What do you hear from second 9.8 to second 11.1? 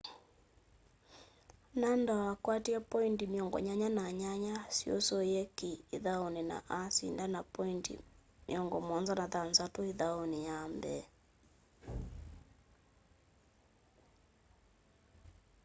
îthaûnî ya mbee